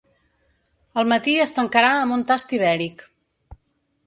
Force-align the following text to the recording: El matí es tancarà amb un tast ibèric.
El 1.01 1.05
matí 1.11 1.35
es 1.45 1.53
tancarà 1.59 1.93
amb 1.99 2.17
un 2.19 2.25
tast 2.33 2.57
ibèric. 2.61 3.05